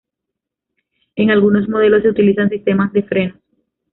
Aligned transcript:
En 1.15 1.29
algunos 1.29 1.69
modelos 1.69 2.01
se 2.01 2.09
utilizan 2.09 2.49
sistemas 2.49 2.91
de 2.91 3.03
frenos. 3.03 3.37